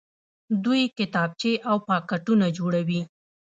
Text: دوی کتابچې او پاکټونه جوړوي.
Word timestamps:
دوی 0.63 0.81
کتابچې 0.97 1.53
او 1.69 1.77
پاکټونه 1.89 2.45
جوړوي. 2.57 3.01